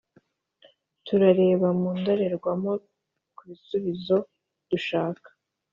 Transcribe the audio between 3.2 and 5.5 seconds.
kubisubizo dushaka,